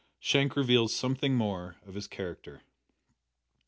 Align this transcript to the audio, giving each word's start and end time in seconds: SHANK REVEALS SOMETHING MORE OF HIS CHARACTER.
SHANK 0.19 0.55
REVEALS 0.55 0.95
SOMETHING 0.95 1.35
MORE 1.35 1.75
OF 1.85 1.93
HIS 1.93 2.07
CHARACTER. 2.07 2.63